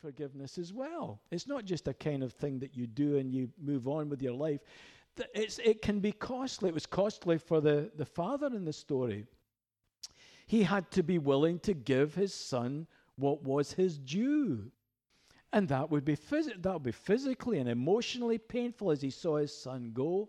[0.00, 1.20] forgiveness as well.
[1.30, 4.22] It's not just a kind of thing that you do and you move on with
[4.22, 4.60] your life.
[5.34, 6.68] It's, it can be costly.
[6.68, 9.26] It was costly for the, the father in the story.
[10.46, 14.70] He had to be willing to give his son what was his due.
[15.52, 19.36] And that would be phys- that would be physically and emotionally painful as he saw
[19.36, 20.28] his son go.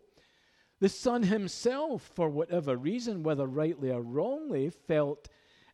[0.79, 5.27] The son himself, for whatever reason, whether rightly or wrongly, felt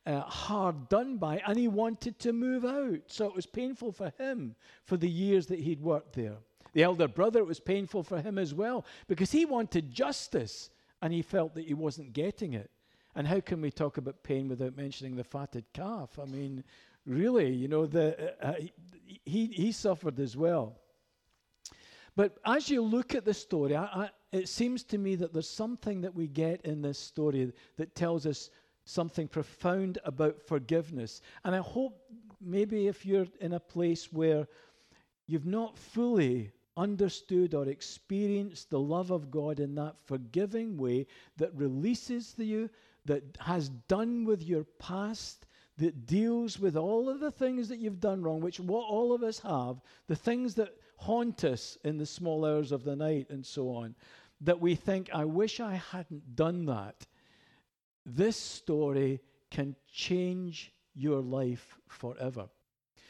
[0.05, 2.99] uh, hard done by, and he wanted to move out.
[3.07, 6.37] So it was painful for him for the years that he'd worked there.
[6.73, 10.69] The elder brother, it was painful for him as well because he wanted justice
[11.01, 12.69] and he felt that he wasn't getting it.
[13.15, 16.19] And how can we talk about pain without mentioning the fatted calf?
[16.21, 16.65] I mean,
[17.05, 18.55] really, you know, the, uh,
[19.23, 20.75] he, he suffered as well.
[22.17, 25.49] But as you look at the story, I, I, it seems to me that there's
[25.49, 28.49] something that we get in this story that tells us
[28.85, 31.21] something profound about forgiveness.
[31.43, 31.99] And I hope
[32.39, 34.47] maybe if you're in a place where
[35.27, 41.55] you've not fully understood or experienced the love of God in that forgiving way that
[41.55, 42.69] releases you,
[43.05, 45.45] that has done with your past,
[45.77, 49.23] that deals with all of the things that you've done wrong, which what all of
[49.23, 53.45] us have, the things that haunt us in the small hours of the night and
[53.45, 53.95] so on,
[54.41, 57.05] that we think, I wish I hadn't done that.
[58.05, 62.47] This story can change your life forever.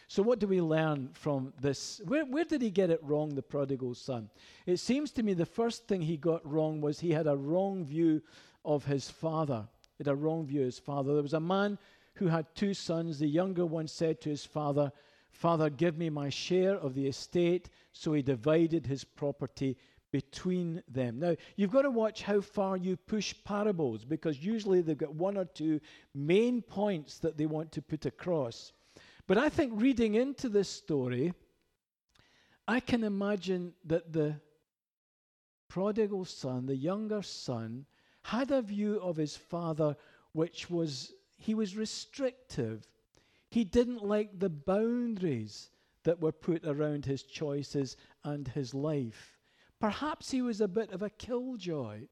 [0.07, 1.99] So, what do we learn from this?
[2.05, 4.29] Where, where did he get it wrong, the prodigal son?
[4.65, 7.83] It seems to me the first thing he got wrong was he had a wrong
[7.83, 8.21] view
[8.63, 9.67] of his father.
[9.97, 11.13] He had a wrong view of his father.
[11.13, 11.79] There was a man
[12.15, 13.19] who had two sons.
[13.19, 14.91] The younger one said to his father,
[15.31, 17.69] Father, give me my share of the estate.
[17.91, 19.77] So he divided his property
[20.15, 21.19] between them.
[21.19, 25.37] Now, you've got to watch how far you push parables because usually they've got one
[25.37, 25.81] or two
[26.13, 28.71] main points that they want to put across.
[29.27, 31.33] But I think reading into this story,
[32.65, 34.39] I can imagine that the
[35.67, 37.85] prodigal son, the younger son,
[38.21, 39.97] had a view of his father
[40.31, 42.87] which was, he was restrictive.
[43.51, 45.71] He didn't like the boundaries
[46.05, 49.34] that were put around his choices and his life.
[49.79, 52.07] Perhaps he was a bit of a killjoy.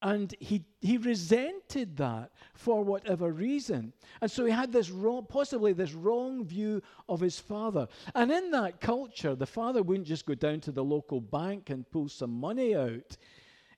[0.00, 3.92] And he, he resented that for whatever reason.
[4.20, 7.88] And so he had this wrong, possibly this wrong view of his father.
[8.14, 11.90] And in that culture, the father wouldn't just go down to the local bank and
[11.90, 13.16] pull some money out.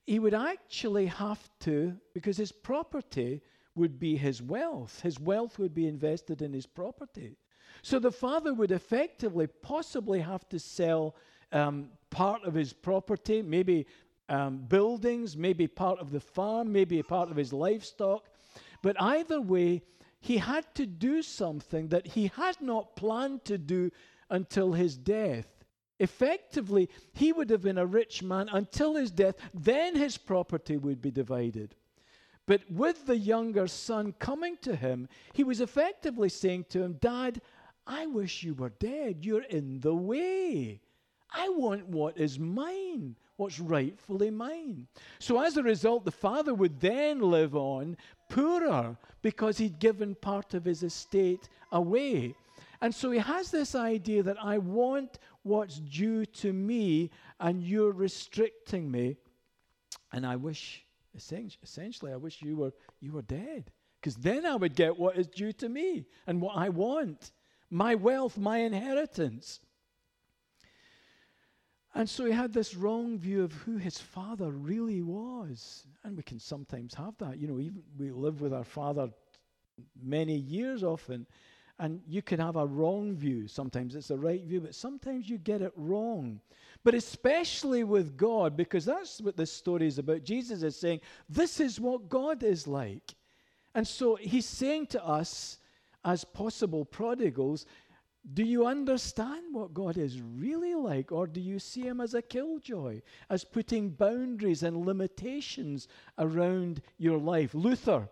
[0.07, 3.41] He would actually have to, because his property
[3.75, 7.37] would be his wealth, his wealth would be invested in his property.
[7.83, 11.17] So the father would effectively, possibly have to sell
[11.53, 13.87] um, part of his property, maybe
[14.29, 18.29] um, buildings, maybe part of the farm, maybe part of his livestock.
[18.83, 19.83] But either way,
[20.21, 23.91] he had to do something that he had not planned to do
[24.29, 25.47] until his death.
[25.99, 31.03] Effectively, he would have been a rich man until his death, then his property would
[31.03, 31.75] be divided.
[32.47, 37.43] But with the younger son coming to him, he was effectively saying to him, Dad,
[37.87, 39.25] I wish you were dead.
[39.25, 40.81] You're in the way.
[41.33, 44.87] I want what is mine what's rightfully mine.
[45.19, 47.97] So as a result, the father would then live on
[48.29, 52.35] poorer because he'd given part of his estate away.
[52.83, 57.11] And so he has this idea that I want what's due to me
[57.41, 59.17] and you're restricting me.
[60.13, 60.85] And I wish,
[61.17, 63.71] essentially, I wish you were, you were dead.
[64.01, 67.33] Because then I would get what is due to me and what I want
[67.71, 69.61] my wealth, my inheritance.
[71.95, 75.87] And so he had this wrong view of who his father really was.
[76.05, 77.39] And we can sometimes have that.
[77.39, 79.11] You know, even we live with our father
[80.01, 81.27] many years often,
[81.79, 83.49] and you can have a wrong view.
[83.49, 86.41] Sometimes it's the right view, but sometimes you get it wrong.
[86.85, 90.23] But especially with God, because that's what this story is about.
[90.23, 93.15] Jesus is saying, This is what God is like.
[93.75, 95.59] And so he's saying to us,
[96.05, 97.67] as possible prodigals,
[98.35, 102.23] do you understand what God is really like, or do you see Him as a
[102.23, 107.55] killjoy, as putting boundaries and limitations around your life?
[107.55, 108.09] Luther,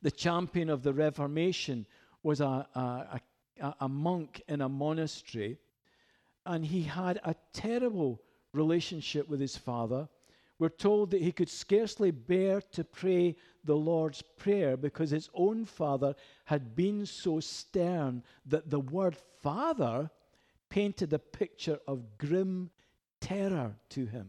[0.00, 1.86] the champion of the Reformation,
[2.22, 3.20] was a, a,
[3.60, 5.58] a, a monk in a monastery,
[6.46, 8.20] and he had a terrible
[8.52, 10.08] relationship with his father.
[10.60, 13.34] We're told that he could scarcely bear to pray
[13.64, 16.14] the Lord's Prayer because his own father
[16.44, 20.10] had been so stern that the word father
[20.68, 22.68] painted a picture of grim
[23.22, 24.28] terror to him.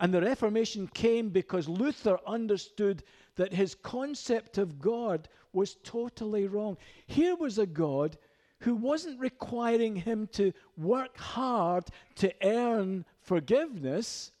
[0.00, 3.04] And the Reformation came because Luther understood
[3.36, 6.76] that his concept of God was totally wrong.
[7.06, 8.18] Here was a God
[8.58, 11.84] who wasn't requiring him to work hard
[12.16, 14.32] to earn forgiveness,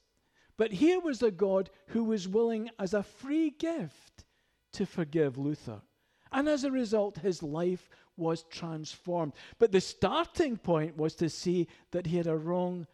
[0.56, 4.24] but here was a God who was willing, as a free gift,
[4.72, 5.80] to forgive Luther.
[6.32, 9.32] And as a result, his life was transformed.
[9.58, 12.86] But the starting point was to see that he had a wrong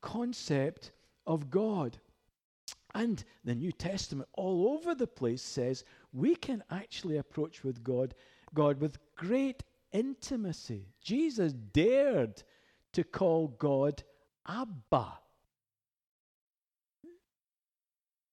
[0.00, 0.92] concept
[1.26, 1.98] of God.
[2.94, 8.14] And the New Testament, all over the place, says we can actually approach with God,
[8.54, 9.62] God with great
[9.92, 10.86] intimacy.
[11.02, 12.42] Jesus dared
[12.92, 14.02] to call God
[14.46, 15.18] Abba.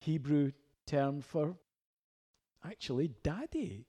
[0.06, 0.52] Hebrew
[0.86, 1.56] term for
[2.63, 3.88] actually daddy.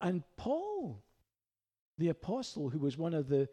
[0.00, 1.02] And Paul,
[1.98, 3.48] the apostle, who was one of the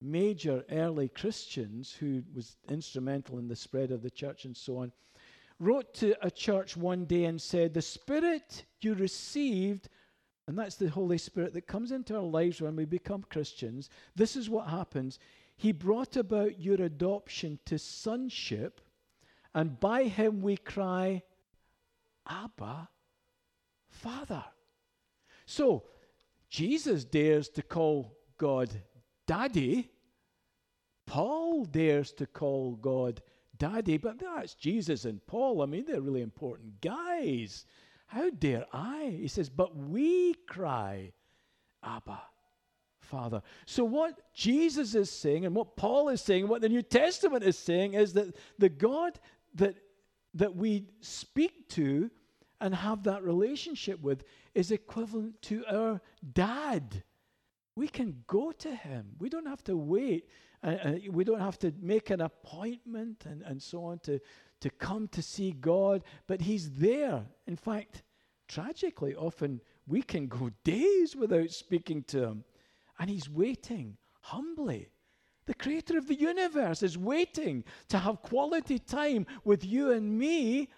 [0.00, 4.92] major early Christians who was instrumental in the spread of the church and so on,
[5.60, 9.88] wrote to a church one day and said, The Spirit you received,
[10.48, 14.34] and that's the Holy Spirit that comes into our lives when we become Christians, this
[14.34, 15.20] is what happens.
[15.56, 18.80] He brought about your adoption to sonship,
[19.56, 21.22] and by him we cry,
[22.28, 22.90] Abba,
[23.88, 24.44] Father.
[25.46, 25.84] So,
[26.50, 28.70] Jesus dares to call God
[29.26, 29.90] Daddy.
[31.06, 33.22] Paul dares to call God
[33.56, 35.62] Daddy, but that's Jesus and Paul.
[35.62, 37.64] I mean, they're really important guys.
[38.08, 39.16] How dare I?
[39.18, 41.12] He says, but we cry,
[41.82, 42.20] Abba,
[43.00, 43.40] Father.
[43.64, 47.56] So, what Jesus is saying, and what Paul is saying, what the New Testament is
[47.56, 49.18] saying, is that the God
[49.56, 49.76] that,
[50.34, 52.10] that we speak to
[52.60, 54.24] and have that relationship with
[54.54, 56.00] is equivalent to our
[56.32, 57.02] dad.
[57.74, 59.16] We can go to him.
[59.18, 60.28] We don't have to wait.
[60.62, 64.18] Uh, uh, we don't have to make an appointment and, and so on to,
[64.60, 67.22] to come to see God, but he's there.
[67.46, 68.02] In fact,
[68.48, 72.44] tragically, often we can go days without speaking to him,
[72.98, 74.88] and he's waiting humbly.
[75.46, 80.68] The creator of the universe is waiting to have quality time with you and me,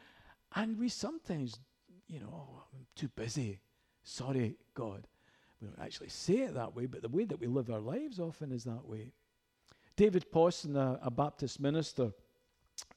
[0.55, 1.59] and we sometimes,
[2.07, 3.61] you know, oh, I'm too busy.
[4.03, 5.07] Sorry, God.
[5.61, 8.21] We don't actually say it that way, but the way that we live our lives
[8.21, 9.13] often is that way.
[9.97, 12.13] David Pawson, a, a Baptist minister,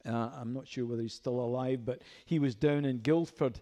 [0.06, 3.60] uh, I'm not sure whether he's still alive, but he was down in Guildford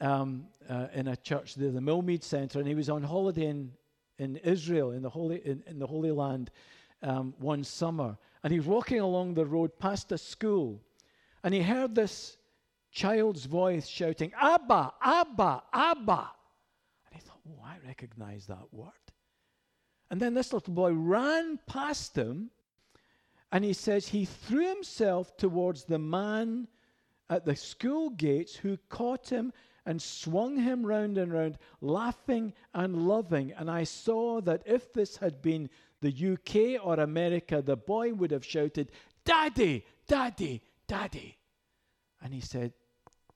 [0.00, 3.72] um, uh, in a church there, the Millmead Centre, and he was on holiday in,
[4.18, 6.50] in Israel, in the Holy, in, in the Holy Land,
[7.02, 8.16] um, one summer.
[8.42, 10.80] And he was walking along the road past a school,
[11.42, 12.36] and he heard this
[12.90, 16.30] child's voice shouting, Abba, Abba, Abba.
[17.06, 18.92] And he thought, oh, I recognize that word.
[20.10, 22.50] And then this little boy ran past him,
[23.52, 26.68] and he says he threw himself towards the man
[27.28, 29.52] at the school gates who caught him
[29.86, 33.52] and swung him round and round, laughing and loving.
[33.52, 35.70] And I saw that if this had been
[36.00, 38.90] the UK or America, the boy would have shouted,
[39.24, 41.38] Daddy, Daddy, Daddy.
[42.22, 42.72] And he said,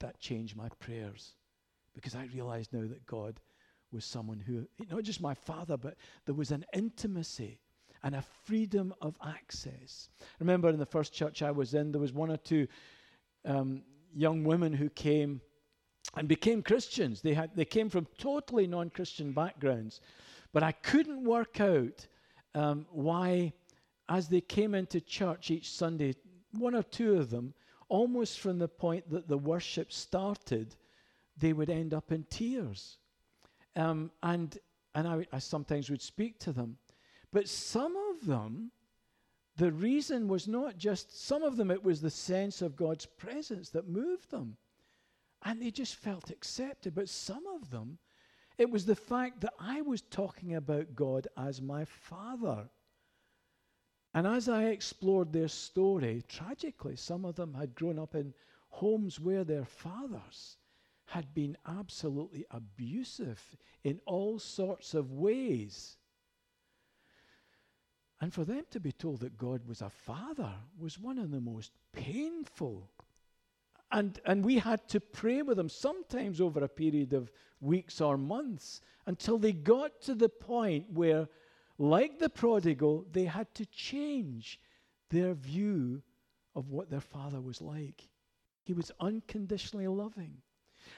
[0.01, 1.35] That changed my prayers
[1.95, 3.41] because I realized now that God
[3.93, 5.97] was someone who, not just my father, but
[6.27, 7.61] there was an intimacy
[8.03, 10.09] and a freedom of access.
[10.41, 12.67] Remember in the first church I was in, there was one or two
[13.45, 13.83] um,
[14.15, 15.41] young women who came
[16.17, 17.23] and became Christians.
[17.23, 20.01] They, had, they came from totally non Christian backgrounds.
[20.53, 22.07] But I couldn't work out
[22.55, 23.53] um, why,
[24.09, 26.15] as they came into church each Sunday,
[26.53, 27.55] one or two of them,
[27.89, 30.75] almost from the point that the worship started,
[31.37, 32.99] they would end up in tears.
[33.77, 34.59] Um, and
[34.95, 36.77] and I, I sometimes would speak to them.
[37.33, 38.71] But some of them,
[39.57, 43.71] the reason was not just, some of them, it was the sense of God's presence
[43.71, 44.57] that moved them.
[45.43, 46.95] And they just felt accepted.
[46.95, 47.99] But some of them,
[48.59, 52.69] it was the fact that I was talking about God as my father.
[54.15, 58.33] And as I explored their story, tragically, some of them had grown up in
[58.69, 60.57] homes where their fathers
[61.07, 63.43] had been absolutely abusive
[63.83, 65.97] in all sorts of ways.
[68.21, 71.41] And for them to be told that God was a father was one of the
[71.41, 72.89] most painful.
[73.95, 78.19] And, and we had to pray with them, sometimes over a period of weeks or
[78.19, 81.29] months, until they got to the point where,
[81.79, 84.59] like the prodigal, they had to change
[85.11, 86.03] their view
[86.57, 88.09] of what their father was like.
[88.65, 90.39] He was unconditionally loving.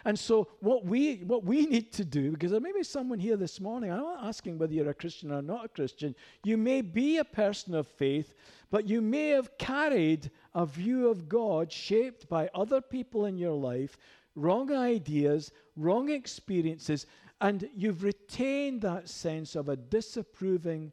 [0.04, 3.36] And so what we what we need to do, because there may be someone here
[3.36, 6.14] this morning, I'm not asking whether you're a Christian or not a Christian.
[6.44, 8.34] You may be a person of faith,
[8.70, 13.52] but you may have carried a view of God shaped by other people in your
[13.52, 13.96] life,
[14.34, 17.06] wrong ideas, wrong experiences,
[17.40, 20.92] And you've retained that sense of a disapproving,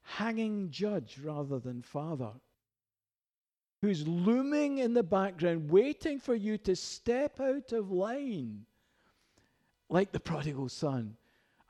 [0.00, 2.32] hanging judge rather than father
[3.82, 8.64] who's looming in the background, waiting for you to step out of line,
[9.90, 11.14] like the prodigal son.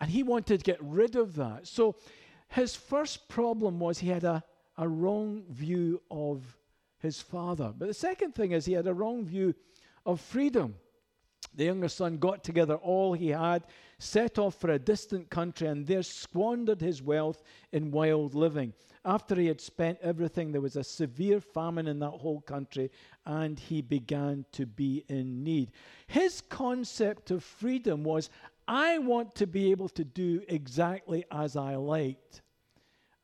[0.00, 1.66] And he wanted to get rid of that.
[1.66, 1.96] So
[2.46, 4.44] his first problem was he had a,
[4.78, 6.56] a wrong view of
[7.04, 7.72] his father.
[7.76, 9.54] But the second thing is he had a wrong view
[10.04, 10.74] of freedom.
[11.54, 13.64] The younger son got together all he had,
[13.98, 17.42] set off for a distant country, and there squandered his wealth
[17.72, 18.72] in wild living.
[19.04, 22.90] After he had spent everything, there was a severe famine in that whole country,
[23.26, 25.70] and he began to be in need.
[26.06, 28.30] His concept of freedom was
[28.66, 32.40] I want to be able to do exactly as I liked.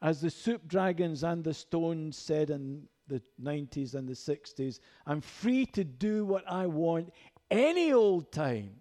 [0.02, 5.20] As the Soup Dragons and the Stones said in the 90s and the 60s, I'm
[5.20, 7.12] free to do what I want
[7.50, 8.76] any old time.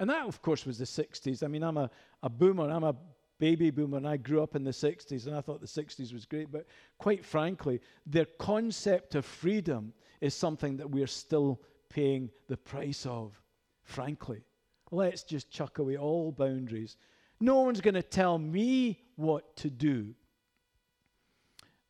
[0.00, 1.42] And that, of course, was the 60s.
[1.42, 1.90] I mean, I'm a,
[2.22, 2.96] a boomer, I'm a
[3.38, 6.26] baby boomer, and I grew up in the 60s, and I thought the 60s was
[6.26, 6.50] great.
[6.50, 6.66] But
[6.98, 13.40] quite frankly, their concept of freedom is something that we're still paying the price of,
[13.84, 14.42] frankly.
[14.90, 16.96] Let's just chuck away all boundaries.
[17.40, 20.14] No one's going to tell me what to do.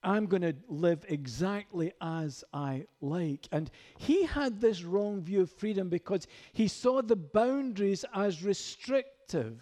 [0.04, 3.48] I'm going to live exactly as I like.
[3.50, 9.60] And he had this wrong view of freedom because he saw the boundaries as restrictive.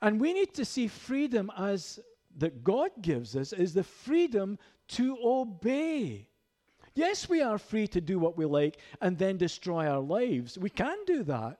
[0.00, 2.00] And we need to see freedom as
[2.38, 6.28] that God gives us is the freedom to obey.
[6.94, 10.58] Yes, we are free to do what we like and then destroy our lives.
[10.58, 11.58] We can do that.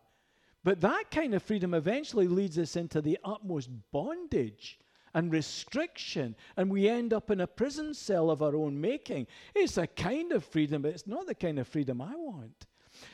[0.64, 4.78] But that kind of freedom eventually leads us into the utmost bondage
[5.14, 9.26] and restriction, and we end up in a prison cell of our own making.
[9.54, 12.66] It's a kind of freedom, but it's not the kind of freedom I want.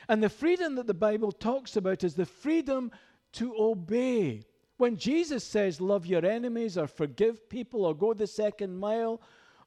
[0.08, 2.90] And the freedom that the Bible talks about is the freedom
[3.32, 4.42] to obey.
[4.76, 9.20] When Jesus says, Love your enemies, or forgive people, or go the second mile,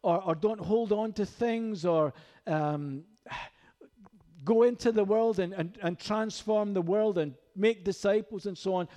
[0.04, 2.14] or, or don't hold on to things, or
[2.48, 3.04] um,
[4.44, 8.74] go into the world and, and, and transform the world and make disciples and so
[8.74, 8.88] on,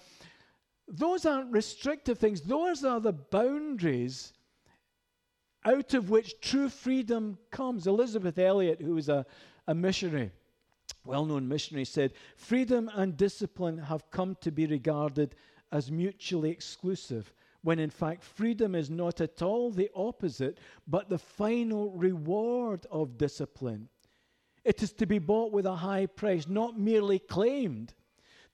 [0.89, 4.33] those aren't restrictive things, those are the boundaries
[5.65, 7.87] out of which true freedom comes.
[7.87, 9.25] Elisabeth Elliot, who was a,
[9.67, 10.31] a missionary,
[11.05, 15.35] well known missionary, said, Freedom and discipline have come to be regarded
[15.73, 21.19] as mutually exclusive, when in fact freedom is not at all the opposite, but the
[21.19, 23.89] final reward of discipline.
[24.65, 27.95] It is to be bought with a high price, not merely claimed.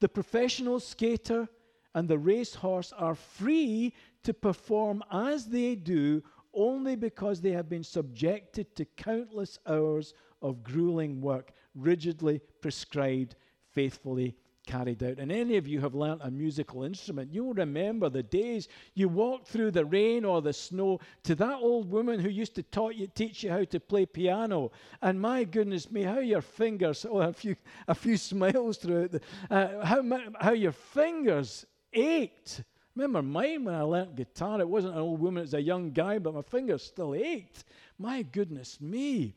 [0.00, 1.48] The professional skater
[1.94, 7.84] and the racehorse are free to perform as they do only because they have been
[7.84, 13.36] subjected to countless hours of grueling work, rigidly prescribed,
[13.72, 14.34] faithfully
[14.66, 15.18] carried out.
[15.18, 19.48] And any of you have learnt a musical instrument, you'll remember the days you walked
[19.48, 23.06] through the rain or the snow to that old woman who used to taught you,
[23.06, 24.70] teach you how to play piano.
[25.02, 27.56] And my goodness me, how your fingers, oh, a few,
[27.88, 29.20] a few smiles throughout, the,
[29.50, 30.02] uh, how,
[30.40, 32.62] how your fingers ached.
[32.94, 34.60] Remember mine when I learnt guitar?
[34.60, 37.64] It wasn't an old woman, it was a young guy, but my fingers still ached.
[37.98, 39.34] My goodness me.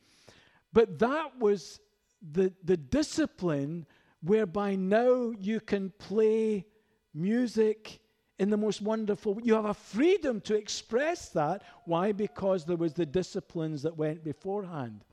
[0.71, 1.79] But that was
[2.31, 3.85] the, the discipline
[4.21, 6.65] whereby now you can play
[7.13, 7.99] music
[8.39, 12.91] in the most wonderful you have a freedom to express that why because there was
[12.93, 15.05] the disciplines that went beforehand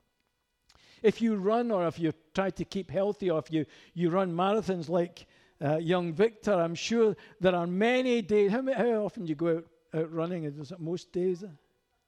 [1.02, 4.32] if you run or if you try to keep healthy or if you, you run
[4.32, 5.26] marathons like
[5.62, 8.50] uh, young Victor, I'm sure there are many days.
[8.50, 9.64] How, how often do you go out,
[9.95, 10.45] out running?
[10.45, 11.45] Is it most days?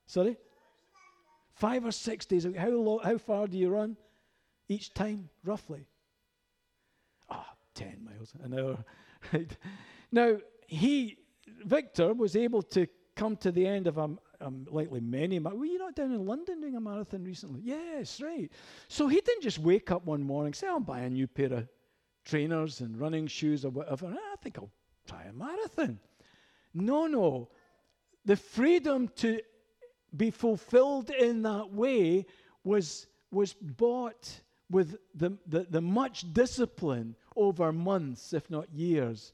[0.06, 0.36] Sorry?
[1.54, 2.46] Five or six days.
[2.56, 3.96] How, how far do you run
[4.68, 5.86] each time, roughly?
[7.30, 8.84] Ah, oh, 10 miles an hour.
[10.14, 11.16] Now, he,
[11.64, 14.10] Victor, was able to come to the end of a,
[14.42, 15.38] um, likely many.
[15.38, 17.62] Were you not down in London doing a marathon recently?
[17.64, 18.50] Yes, right.
[18.88, 21.68] So he didn't just wake up one morning, say, I'll buy a new pair of
[22.24, 24.06] trainers and running shoes or whatever.
[24.06, 24.70] I think I'll
[25.06, 25.98] try a marathon.
[26.74, 27.48] No, no.
[28.24, 29.40] The freedom to
[30.16, 32.26] be fulfilled in that way
[32.64, 39.32] was, was bought with the, the, the much discipline over months, if not years.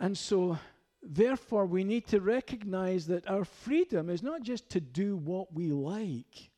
[0.00, 0.58] And so,
[1.02, 5.68] therefore, we need to recognize that our freedom is not just to do what we
[5.68, 6.50] like,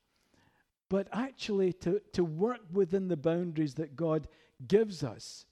[0.88, 4.28] but actually to, to work within the boundaries that God
[4.66, 5.46] gives us.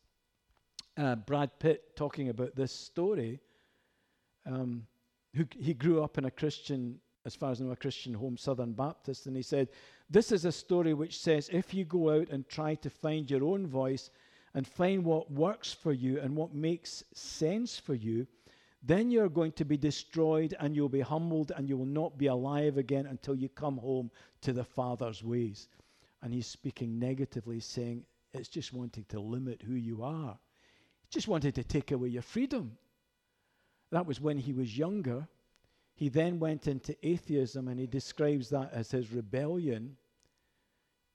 [0.96, 3.40] Uh, Brad Pitt talking about this story.
[4.46, 4.86] Um,
[5.34, 8.36] who, he grew up in a Christian, as far as I know, a Christian home,
[8.36, 9.68] Southern Baptist, and he said,
[10.10, 13.44] This is a story which says if you go out and try to find your
[13.44, 14.10] own voice
[14.54, 18.26] and find what works for you and what makes sense for you,
[18.82, 22.26] then you're going to be destroyed and you'll be humbled and you will not be
[22.26, 25.68] alive again until you come home to the Father's ways.
[26.20, 28.04] And he's speaking negatively, saying
[28.34, 30.38] it's just wanting to limit who you are.
[31.02, 32.76] He just wanted to take away your freedom.
[33.90, 35.28] That was when he was younger.
[35.94, 39.96] He then went into atheism and he describes that as his rebellion.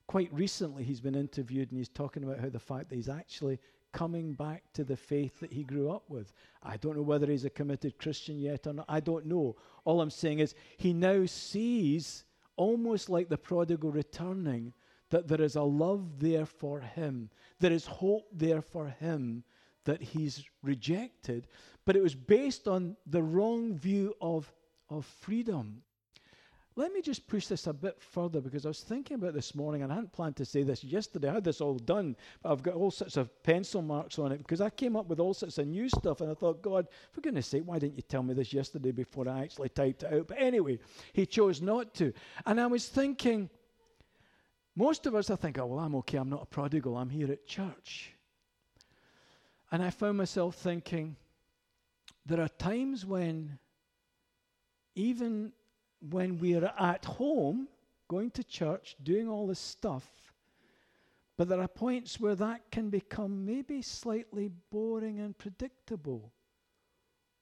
[0.05, 3.59] Quite recently, he's been interviewed and he's talking about how the fact that he's actually
[3.91, 6.31] coming back to the faith that he grew up with.
[6.61, 8.85] I don't know whether he's a committed Christian yet or not.
[8.87, 9.55] I don't know.
[9.85, 12.23] All I'm saying is he now sees,
[12.55, 14.73] almost like the prodigal returning,
[15.09, 19.43] that there is a love there for him, there is hope there for him
[19.85, 21.47] that he's rejected.
[21.85, 24.51] But it was based on the wrong view of,
[24.89, 25.81] of freedom.
[26.75, 29.81] Let me just push this a bit further because I was thinking about this morning
[29.81, 31.29] and I hadn't planned to say this yesterday.
[31.29, 34.37] I had this all done, but I've got all sorts of pencil marks on it
[34.37, 37.21] because I came up with all sorts of new stuff and I thought, God, for
[37.21, 40.27] goodness sake, why didn't you tell me this yesterday before I actually typed it out?
[40.27, 40.77] But anyway,
[41.13, 42.13] he chose not to.
[42.45, 43.49] And I was thinking,
[44.77, 46.19] most of us, I think, oh, well, I'm okay.
[46.19, 46.97] I'm not a prodigal.
[46.97, 48.13] I'm here at church.
[49.71, 51.15] And I found myself thinking,
[52.27, 53.57] there are times when
[54.93, 55.51] even
[56.11, 57.67] when we're at home,
[58.07, 60.05] going to church, doing all this stuff,
[61.37, 66.31] but there are points where that can become maybe slightly boring and predictable.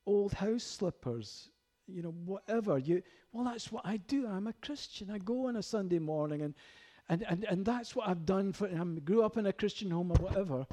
[0.05, 1.49] Old house slippers,
[1.85, 2.77] you know, whatever.
[2.77, 4.25] You, well, that's what I do.
[4.25, 5.11] I'm a Christian.
[5.11, 6.53] I go on a Sunday morning, and,
[7.09, 8.51] and, and, and that's what I've done.
[8.53, 10.65] For, I grew up in a Christian home or whatever.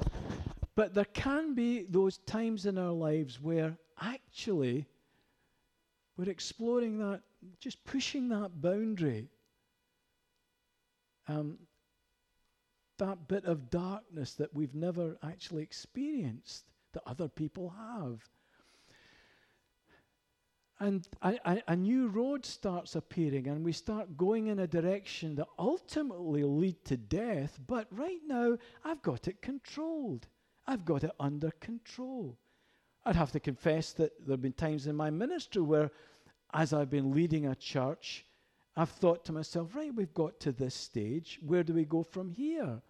[0.75, 4.87] But there can be those times in our lives where actually
[6.17, 7.21] we're exploring that
[7.59, 9.27] just pushing that boundary,
[11.27, 11.57] um,
[12.97, 18.27] that bit of darkness that we've never actually experienced, that other people have.
[20.83, 25.33] And a, a, a, new road starts appearing, and we start going in a direction
[25.35, 27.57] that ultimately lead to death.
[27.65, 30.27] But right now, I've got it controlled.
[30.67, 32.37] I've got it under control.
[33.05, 35.89] I'd have to confess that there have been times in my ministry where
[36.53, 38.25] as I've been leading a church,
[38.75, 41.39] I've thought to myself, right, we've got to this stage.
[41.45, 42.81] Where do we go from here?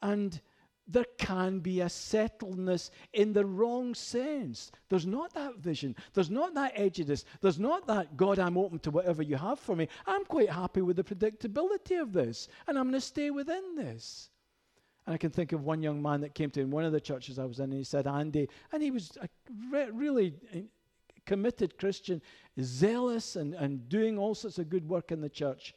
[0.00, 0.40] And
[0.86, 4.70] there can be a settledness in the wrong sense.
[4.88, 5.96] There's not that vision.
[6.12, 7.24] There's not that edginess.
[7.40, 9.88] There's not that, God, I'm open to whatever you have for me.
[10.06, 14.30] I'm quite happy with the predictability of this, and I'm going to stay within this.
[15.06, 17.00] And I can think of one young man that came to in one of the
[17.00, 19.28] churches I was in, and he said, Andy, and he was a
[19.70, 20.62] re- really eh,
[21.26, 22.20] committed Christian,
[22.60, 25.74] zealous and, and doing all sorts of good work in the church.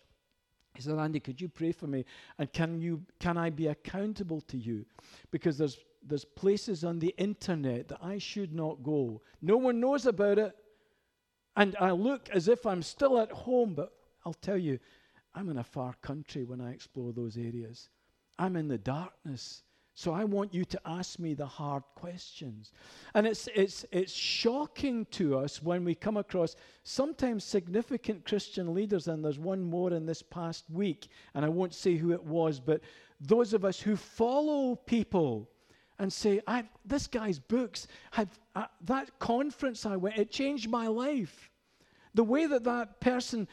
[0.78, 2.06] He said, Andy, could you pray for me?
[2.38, 4.86] And can you can I be accountable to you?
[5.32, 9.22] Because there's there's places on the internet that I should not go.
[9.42, 10.56] No one knows about it.
[11.56, 13.92] And I look as if I'm still at home, but
[14.24, 14.78] I'll tell you,
[15.34, 17.90] I'm in a far country when I explore those areas.
[18.38, 19.64] I'm in the darkness.
[19.98, 22.72] So I want you to ask me the hard questions.
[23.16, 29.08] And it's, it's, it's shocking to us when we come across sometimes significant Christian leaders,
[29.08, 32.60] and there's one more in this past week, and I won't say who it was,
[32.60, 32.82] but
[33.20, 35.50] those of us who follow people
[35.98, 36.42] and say,
[36.86, 41.50] this guy's books, have, uh, that conference I went, it changed my life.
[42.14, 43.48] The way that that person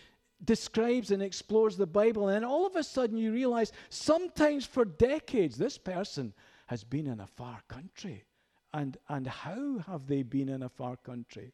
[0.45, 4.85] describes and explores the Bible, and then all of a sudden you realize sometimes for
[4.85, 6.33] decades this person
[6.67, 8.25] has been in a far country.
[8.73, 11.53] And, and how have they been in a far country?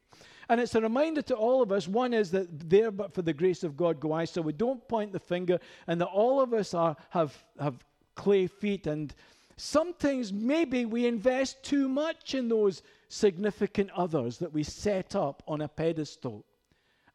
[0.48, 3.34] And it's a reminder to all of us one is that there, but for the
[3.34, 6.54] grace of God go I, so we don't point the finger, and that all of
[6.54, 8.86] us are, have, have clay feet.
[8.86, 9.14] And
[9.58, 15.60] sometimes maybe we invest too much in those significant others that we set up on
[15.60, 16.46] a pedestal.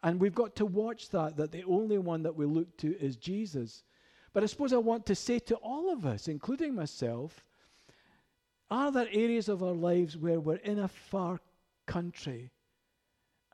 [0.06, 3.16] And we've got to watch that, that the only one that we look to is
[3.16, 3.82] Jesus.
[4.34, 7.44] But I suppose I want to say to all of us, including myself,
[8.70, 11.40] are there areas of our lives where we're in a far
[11.88, 12.52] country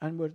[0.01, 0.33] and we're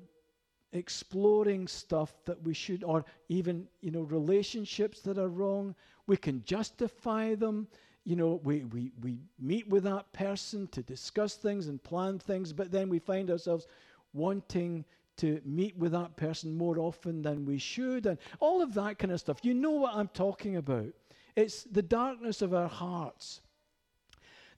[0.73, 5.75] exploring stuff that we should, or even, you know, relationships that are wrong?
[6.07, 7.69] We can justify them.
[8.05, 12.55] You know, we, we, we meet with that person to discuss things and plan things,
[12.55, 13.67] but then we find ourselves
[14.15, 14.87] wanting
[15.19, 19.13] to meet with that person more often than we should, and all of that kind
[19.13, 19.39] of stuff.
[19.43, 20.93] You know what I'm talking about.
[21.35, 23.41] It's the darkness of our hearts.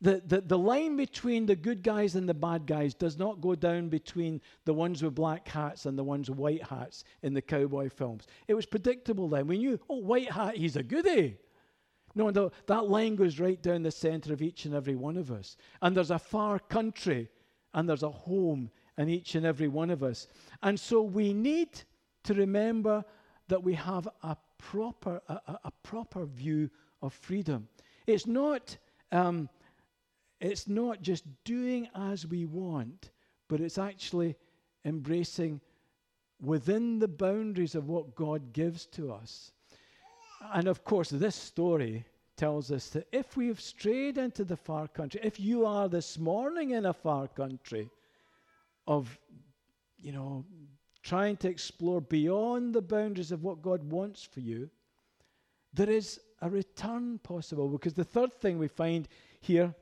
[0.00, 3.56] The, the, the line between the good guys and the bad guys does not go
[3.56, 7.42] down between the ones with black hats and the ones with white hats in the
[7.42, 8.28] cowboy films.
[8.46, 9.48] It was predictable then.
[9.48, 11.36] We knew, oh, white hat, he's a goody.
[12.14, 15.32] No, no, that line goes right down the center of each and every one of
[15.32, 15.56] us.
[15.82, 17.28] And there's a far country
[17.74, 20.26] and there's a home in each and every one of us.
[20.62, 21.80] And so we need
[22.24, 23.04] to remember
[23.46, 26.68] that we have a proper, a, a proper view
[27.00, 27.68] of freedom.
[28.06, 28.76] It's not,
[29.12, 29.48] um,
[30.40, 33.10] it's not just doing as we want,
[33.48, 34.36] but it's actually
[34.84, 35.60] embracing
[36.40, 39.52] within the boundaries of what God gives to us.
[40.52, 42.04] And of course, this story
[42.36, 46.18] tells us that if we have strayed into the far country, if you are this
[46.18, 47.90] morning in a far country
[48.88, 49.16] of,
[49.98, 50.44] you know,
[51.02, 54.68] trying to explore beyond the boundaries of what God wants for you,
[55.72, 57.68] there is a return possible.
[57.68, 59.06] Because the third thing we find
[59.40, 59.74] here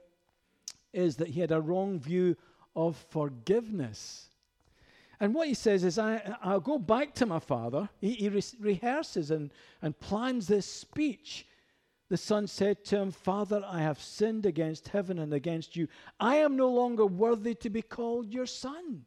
[0.92, 2.36] is that he had a wrong view
[2.74, 4.28] of forgiveness.
[5.20, 7.88] And what he says is, I, I'll go back to my father.
[8.00, 11.46] He, he re- rehearses and, and plans this speech.
[12.08, 15.88] The son said to him, Father, I have sinned against heaven and against you.
[16.20, 19.06] I am no longer worthy to be called your son.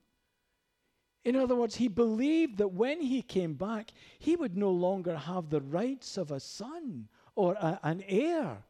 [1.23, 5.49] In other words, he believed that when he came back, he would no longer have
[5.49, 8.63] the rights of a son or a, an heir.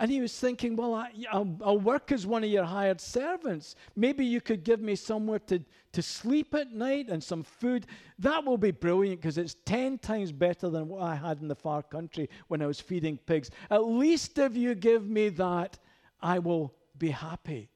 [0.00, 3.76] And he was thinking, well, I, will I'll work as one of your hired servants.
[3.94, 5.60] Maybe you could give me somewhere to,
[5.92, 7.86] to sleep at night and some food.
[8.18, 11.54] That will be brilliant because it's 10 times better than what I had in the
[11.54, 13.50] far country when I was feeding pigs.
[13.70, 15.78] At least if you give me that,
[16.20, 17.70] I will be happy.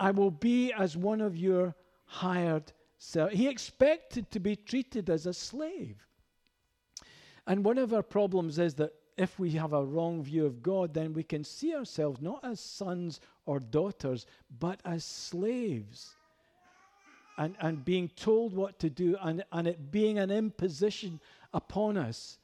[0.00, 1.74] I will be as one of your
[2.06, 3.38] hired servants.
[3.38, 6.06] He expected to be treated as a slave.
[7.46, 10.92] And one of our problems is that if we have a wrong view of God,
[10.92, 14.26] then we can see ourselves not as sons or daughters,
[14.58, 16.14] but as slaves.
[17.38, 21.20] And, and being told what to do, and, and it being an imposition
[21.52, 22.38] upon us.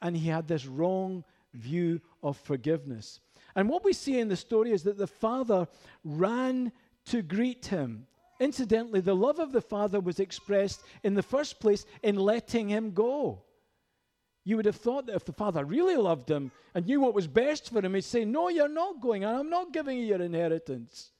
[0.00, 3.20] And he had this wrong view of forgiveness.
[3.54, 5.66] And what we see in the story is that the father
[6.04, 6.72] ran
[7.06, 8.06] to greet him.
[8.38, 12.92] Incidentally, the love of the father was expressed in the first place in letting him
[12.92, 13.42] go.
[14.48, 17.26] You would have thought that if the father really loved him and knew what was
[17.26, 20.22] best for him, he'd say, No, you're not going, and I'm not giving you your
[20.22, 21.12] inheritance.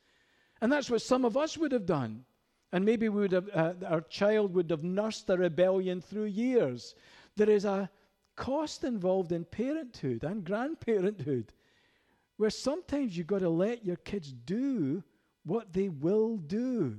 [0.62, 2.25] And that's what some of us would have done.
[2.73, 6.95] And maybe we would have, uh, our child would have nursed a rebellion through years.
[7.37, 7.91] There is a
[8.35, 11.49] cost involved in parenthood and grandparenthood
[12.38, 15.05] where sometimes you've got to let your kids do
[15.45, 16.97] what they will do.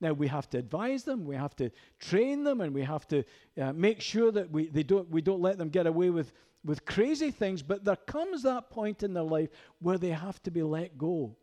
[0.00, 3.22] Now we have to advise them, we have to train them, and we have to
[3.60, 6.32] uh, make sure that we, they don't, we don't let them get away with,
[6.64, 7.62] with crazy things.
[7.62, 11.36] But there comes that point in their life where they have to be let go.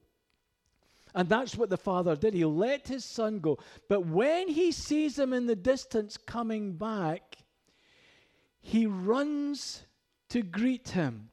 [1.14, 2.34] And that's what the father did.
[2.34, 3.58] He let his son go.
[3.90, 7.38] But when he sees him in the distance coming back,
[8.60, 9.84] he runs
[10.30, 11.30] to greet him.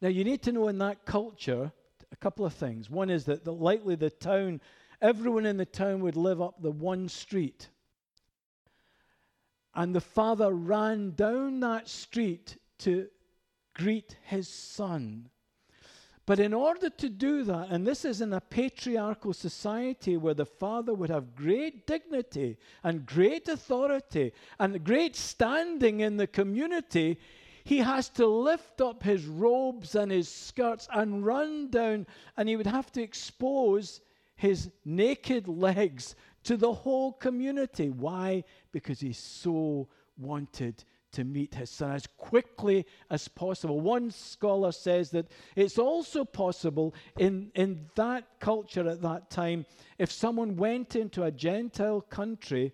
[0.00, 1.72] Now, you need to know in that culture
[2.10, 2.88] a couple of things.
[2.88, 4.60] One is that the, likely the town
[5.00, 7.68] everyone in the town would live up the one street.
[9.74, 13.08] And the father ran down that street to
[13.74, 15.30] greet his son.
[16.26, 20.44] But in order to do that, and this is in a patriarchal society where the
[20.44, 27.18] father would have great dignity and great authority and great standing in the community,
[27.64, 32.06] he has to lift up his robes and his skirts and run down,
[32.36, 34.02] and he would have to expose
[34.38, 37.90] his naked legs to the whole community.
[37.90, 38.44] Why?
[38.72, 43.80] Because he so wanted to meet his son as quickly as possible.
[43.80, 49.66] One scholar says that it's also possible in, in that culture at that time,
[49.98, 52.72] if someone went into a Gentile country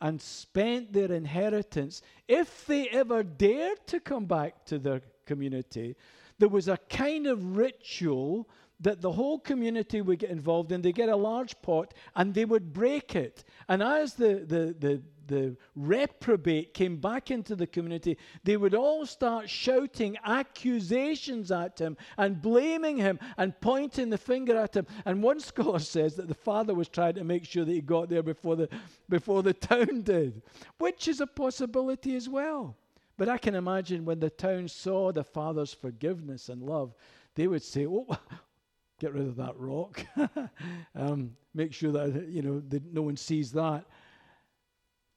[0.00, 5.94] and spent their inheritance, if they ever dared to come back to their community,
[6.38, 8.48] there was a kind of ritual
[8.82, 10.82] that the whole community would get involved in.
[10.82, 13.44] They get a large pot and they would break it.
[13.68, 19.06] And as the, the, the, the reprobate came back into the community, they would all
[19.06, 24.86] start shouting accusations at him and blaming him and pointing the finger at him.
[25.04, 28.08] And one scholar says that the father was trying to make sure that he got
[28.08, 28.68] there before the,
[29.08, 30.42] before the town did,
[30.78, 32.76] which is a possibility as well.
[33.16, 36.94] But I can imagine when the town saw the father's forgiveness and love,
[37.34, 38.06] they would say, Oh,
[39.02, 40.06] get rid of that rock.
[40.94, 43.84] um, make sure that you know that no one sees that.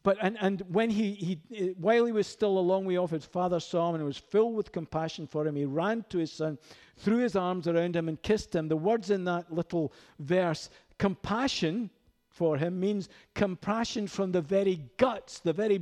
[0.02, 1.14] But and, and when he,
[1.50, 4.18] he while he was still a long way off, his father saw him and was
[4.18, 5.56] filled with compassion for him.
[5.56, 6.58] He ran to his son,
[6.98, 8.68] threw his arms around him, and kissed him.
[8.68, 11.92] The words in that little verse, compassion
[12.28, 15.80] for him, means compassion from the very guts, the very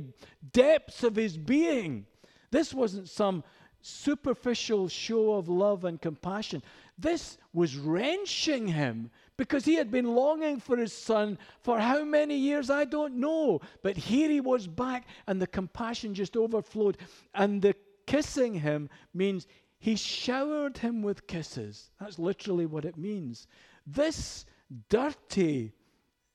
[0.52, 2.04] depths of his being.
[2.50, 3.42] This wasn't some
[3.84, 6.62] superficial show of love and compassion.
[6.96, 12.36] This was wrenching him because he had been longing for his son for how many
[12.36, 13.60] years, I don't know.
[13.82, 16.98] But here he was back, and the compassion just overflowed.
[17.34, 17.74] And the
[18.06, 19.46] kissing him means
[19.78, 21.90] he showered him with kisses.
[22.00, 23.48] That's literally what it means.
[23.86, 24.46] This
[24.88, 25.72] dirty,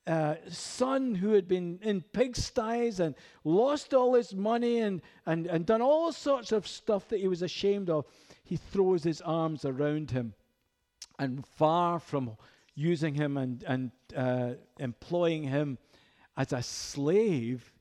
[0.06, 5.64] uh, son who had been in pigsties and lost all his money and, and, and
[5.64, 8.04] done all sorts of stuff that he was ashamed of,
[8.42, 10.34] he throws his arms around him.
[11.20, 12.38] And far from
[12.74, 15.76] using him and, and uh, employing him
[16.34, 17.74] as a slave,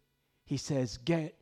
[0.44, 1.36] he says, Get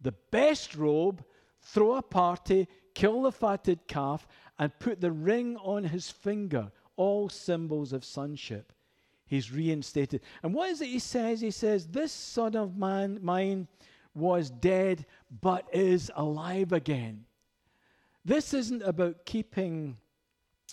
[0.00, 1.24] the best robe,
[1.60, 4.28] throw a party, kill the fatted calf,
[4.60, 8.72] and put the ring on his finger, all symbols of sonship.
[9.26, 10.20] He's reinstated.
[10.44, 11.40] And what is it he says?
[11.40, 13.66] He says, This son of man, mine
[14.14, 15.06] was dead,
[15.40, 17.24] but is alive again.
[18.24, 19.96] This isn't about keeping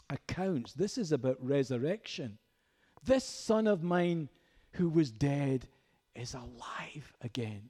[0.10, 0.74] accounts.
[0.74, 2.38] This is about resurrection.
[3.04, 4.30] This son of mine
[4.72, 5.68] who was dead
[6.16, 7.70] is alive again.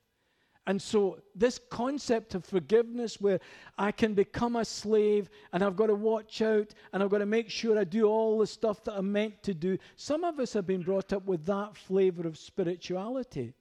[0.68, 3.40] And so, this concept of forgiveness, where
[3.80, 7.26] I can become a slave and I've got to watch out and I've got to
[7.26, 10.54] make sure I do all the stuff that I'm meant to do, some of us
[10.54, 13.54] have been brought up with that flavor of spirituality,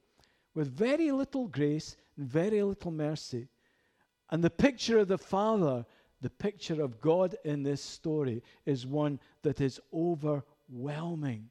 [0.54, 3.48] with very little grace and very little mercy.
[4.30, 5.86] And the picture of the Father
[6.20, 11.50] the picture of God in this story is one that is overwhelming.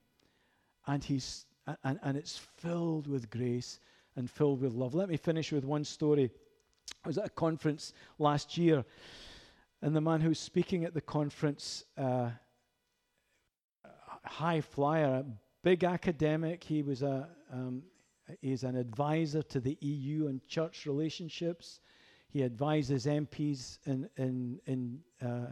[0.85, 1.45] And, he's,
[1.83, 3.79] and, and it's filled with grace
[4.15, 4.93] and filled with love.
[4.93, 6.31] Let me finish with one story.
[7.05, 8.83] I was at a conference last year,
[9.81, 12.31] and the man who was speaking at the conference, uh,
[14.25, 15.23] high flyer,
[15.63, 17.83] big academic, he was a, um,
[18.41, 21.79] he's an advisor to the EU and church relationships.
[22.29, 25.51] He advises MPs in, in, in uh,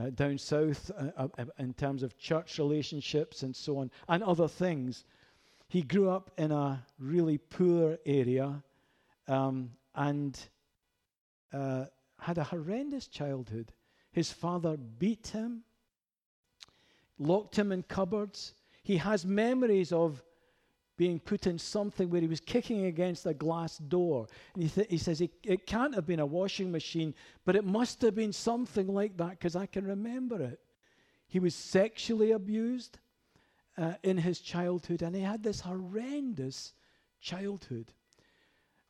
[0.00, 5.04] uh, down south uh, in terms of church relationships and so on, and other things.
[5.68, 8.62] He grew up in a really poor area
[9.26, 10.38] um, and
[11.52, 11.86] uh,
[12.20, 13.72] had a horrendous childhood.
[14.12, 15.62] His father beat him,
[17.18, 18.54] locked him in cupboards.
[18.82, 20.22] He has memories of
[20.96, 24.26] being put in something where he was kicking against a glass door.
[24.54, 27.64] And he, th- he says it, it can't have been a washing machine, but it
[27.64, 30.60] must have been something like that because I can remember it.
[31.28, 32.98] He was sexually abused
[33.76, 36.72] uh, in his childhood, and he had this horrendous
[37.20, 37.92] childhood.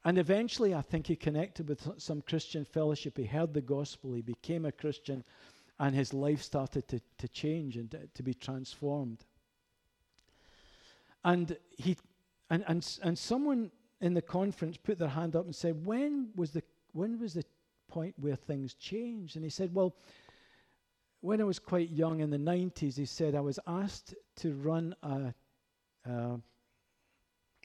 [0.05, 3.17] And eventually, I think he connected with some Christian fellowship.
[3.17, 5.25] He heard the gospel, he became a Christian,
[5.81, 9.25] and his life started to, to change and to, to be transformed.
[11.27, 11.97] And he
[12.49, 16.53] and, and and someone in the conference put their hand up and said, When was
[16.53, 16.63] the
[16.93, 17.45] when was the
[17.89, 19.35] point where things changed?
[19.35, 19.97] And he said, Well,
[21.21, 24.95] when I was quite young in the 90s, he said, I was asked to run
[25.03, 25.35] a,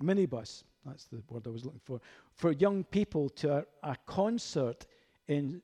[0.02, 2.02] minibus, that's the word I was looking for,
[2.34, 4.88] for young people to a, a concert
[5.28, 5.62] in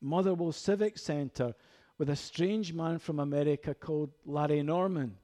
[0.00, 1.54] Motherwell Civic Centre
[1.98, 5.16] with a strange man from America called Larry Norman.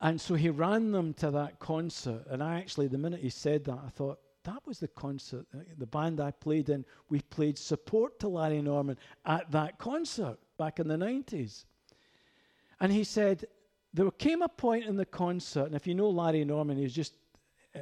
[0.00, 2.24] And so he ran them to that concert.
[2.30, 5.86] And I actually, the minute he said that, I thought, that was the concert, the
[5.86, 6.84] band I played in.
[7.10, 11.64] We played support to Larry Norman at that concert back in the 90s.
[12.80, 13.44] And he said,
[13.92, 17.14] there came a point in the concert, and if you know Larry Norman, he's just
[17.74, 17.80] a,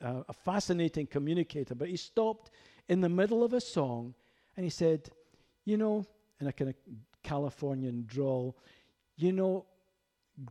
[0.00, 2.50] a, a fascinating communicator, but he stopped
[2.88, 4.14] in the middle of a song
[4.56, 5.08] and he said,
[5.64, 6.04] You know,
[6.40, 6.76] in a kind of
[7.22, 8.56] Californian drawl,
[9.16, 9.66] you know,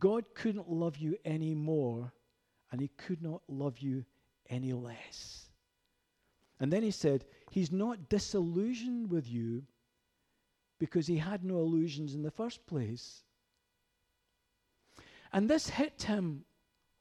[0.00, 2.12] God couldn't love you any more,
[2.70, 4.04] and He could not love you
[4.48, 5.46] any less.
[6.60, 9.64] And then He said, He's not disillusioned with you
[10.78, 13.24] because He had no illusions in the first place.
[15.34, 16.44] And this hit him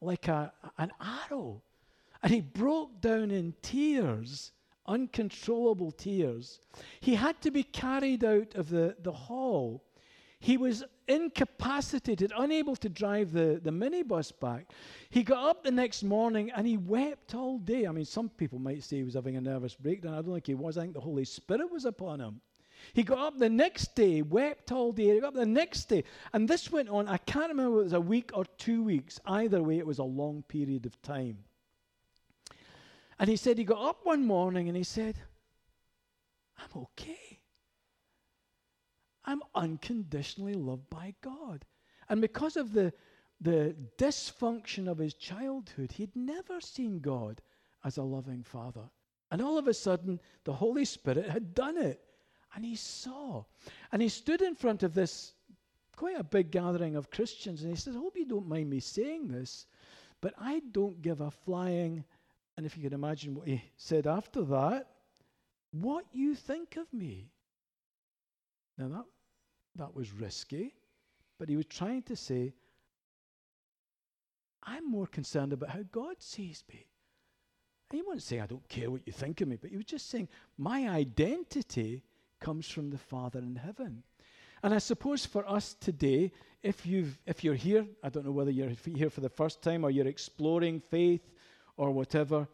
[0.02, 1.62] like a, an arrow.
[2.24, 4.52] And he broke down in tears,
[4.88, 6.60] uncontrollable tears.
[7.00, 9.84] He had to be carried out of the, the hall
[10.44, 14.74] he was incapacitated, unable to drive the, the minibus back.
[15.10, 17.88] He got up the next morning and he wept all day.
[17.88, 20.16] I mean, some people might say he was having a nervous breakdown.
[20.16, 20.78] I don't think he was.
[20.78, 22.42] I think the Holy Spirit was upon him.
[22.92, 25.14] He got up the next day, wept all day.
[25.14, 26.04] He got up the next day.
[26.34, 29.22] And this went on, I can't remember it was a week or two weeks.
[29.26, 31.38] Either way, it was a long period of time.
[33.18, 35.16] And he said he got up one morning and he said,
[36.58, 37.33] I'm okay.
[39.26, 41.66] I'm unconditionally loved by God.
[42.10, 42.94] And because of the,
[43.42, 47.42] the dysfunction of his childhood, he'd never seen God
[47.84, 48.90] as a loving father.
[49.32, 52.02] And all of a sudden, the Holy Spirit had done it.
[52.56, 53.46] And he saw.
[53.92, 55.34] And he stood in front of this
[55.96, 58.80] quite a big gathering of Christians and he said, I hope you don't mind me
[58.80, 59.68] saying this,
[60.22, 62.04] but I don't give a flying.
[62.58, 64.88] And if you can imagine what he said after that,
[65.72, 67.30] what you think of me.
[68.78, 69.06] Now that,
[69.76, 70.74] that was risky,
[71.40, 72.54] but he was trying to say,
[74.64, 76.86] I'm more concerned about how God sees me.
[77.90, 79.86] And he wasn't saying, I don't care what you think of me, but he was
[79.86, 82.02] just saying, my identity
[82.40, 84.04] comes from the Father in heaven.
[84.64, 86.32] And I suppose for us today,
[86.62, 89.84] if, you've, if you're here, I don't know whether you're here for the first time
[89.84, 91.30] or you're exploring faith
[91.76, 92.48] or whatever,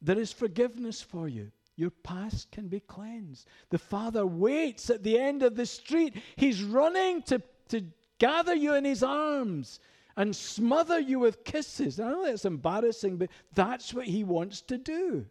[0.00, 1.52] there is forgiveness for you.
[1.76, 3.46] Your past can be cleansed.
[3.70, 6.14] The Father waits at the end of the street.
[6.36, 7.82] He's running to, to
[8.18, 9.80] gather you in His arms
[10.16, 12.00] and smother you with kisses.
[12.00, 15.26] I know that's embarrassing, but that's what He wants to do.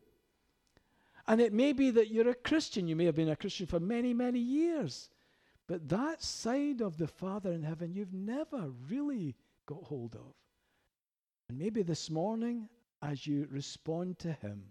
[1.27, 2.87] And it may be that you're a Christian.
[2.87, 5.09] You may have been a Christian for many, many years.
[5.67, 10.33] But that side of the Father in heaven you've never really got hold of.
[11.49, 12.69] And maybe this morning,
[13.01, 14.63] as you respond to Him,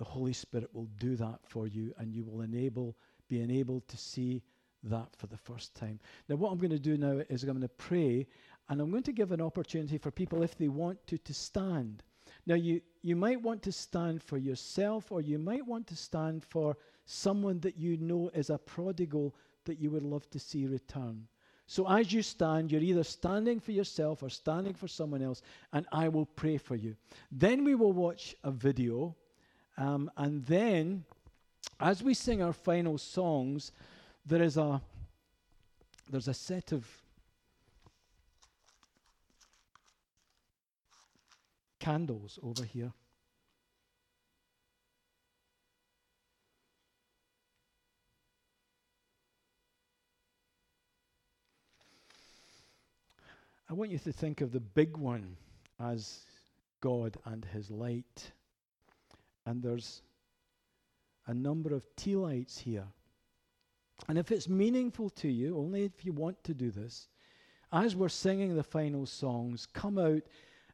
[0.00, 2.96] the Holy Spirit will do that for you and you will enable,
[3.28, 4.42] be enabled to see
[4.82, 6.00] that for the first time.
[6.26, 8.26] Now, what I'm going to do now is I'm going to pray
[8.70, 12.02] and I'm going to give an opportunity for people, if they want to, to stand.
[12.46, 16.46] Now, you, you might want to stand for yourself or you might want to stand
[16.46, 19.34] for someone that you know is a prodigal
[19.66, 21.26] that you would love to see return.
[21.66, 25.42] So as you stand, you're either standing for yourself or standing for someone else,
[25.74, 26.96] and I will pray for you.
[27.30, 29.14] Then we will watch a video,
[29.80, 31.04] um, and then
[31.80, 33.72] as we sing our final songs,
[34.26, 34.82] there is a
[36.10, 36.86] there's a set of
[41.78, 42.92] candles over here.
[53.70, 55.36] I want you to think of the big one
[55.78, 56.18] as
[56.82, 58.32] God and His light.
[59.50, 60.02] And there's
[61.26, 62.86] a number of tea lights here.
[64.08, 67.08] And if it's meaningful to you, only if you want to do this,
[67.72, 70.22] as we're singing the final songs, come out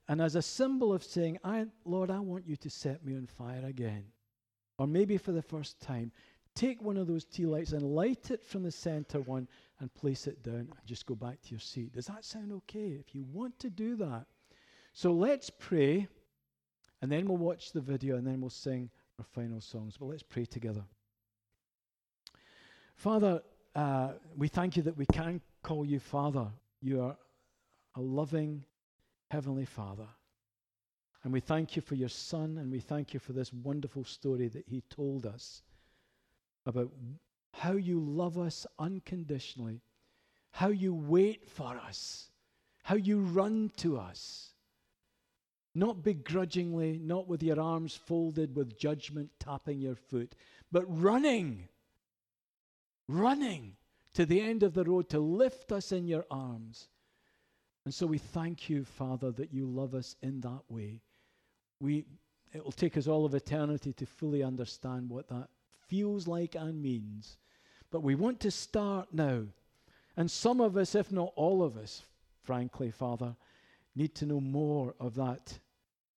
[0.09, 3.27] and as a symbol of saying, I, Lord, I want you to set me on
[3.27, 4.05] fire again.
[4.79, 6.13] Or maybe for the first time,
[6.55, 9.49] take one of those tea lights and light it from the center one
[9.81, 11.95] and place it down and just go back to your seat.
[11.95, 12.99] Does that sound okay?
[13.01, 14.27] If you want to do that.
[14.93, 16.09] So let's pray,
[17.03, 19.97] and then we'll watch the video, and then we'll sing our final songs.
[19.99, 20.85] But let's pray together.
[22.95, 23.43] Father,
[23.75, 26.49] uh, we thank you that we can call you Father.
[26.81, 27.17] You are
[27.95, 28.65] a loving
[29.31, 30.07] Heavenly Father.
[31.25, 34.49] And we thank you for your Son, and we thank you for this wonderful story
[34.49, 35.63] that he told us
[36.67, 36.91] about
[37.53, 39.81] how you love us unconditionally,
[40.53, 42.31] how you wait for us,
[42.83, 44.53] how you run to us.
[45.77, 50.35] Not begrudgingly, not with your arms folded with judgment tapping your foot,
[50.73, 51.69] but running,
[53.07, 53.77] running
[54.15, 56.89] to the end of the road to lift us in your arms.
[57.85, 61.03] And so we thank you, Father, that you love us in that way.
[61.79, 62.07] We,
[62.55, 65.51] it will take us all of eternity to fully understand what that
[65.89, 67.37] feels like and means.
[67.91, 69.43] But we want to start now.
[70.17, 72.03] And some of us, if not all of us,
[72.45, 73.37] frankly, Father,
[73.95, 75.59] need to know more of that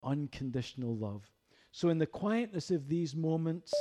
[0.02, 1.30] unconditional love.
[1.72, 3.72] So, in the quietness of these moments,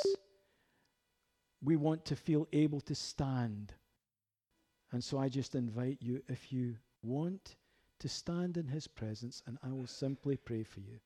[1.61, 3.73] we want to feel able to stand.
[4.91, 7.55] And so, I just invite you, if you want,
[7.99, 10.99] to stand in His presence, and I will simply pray for you.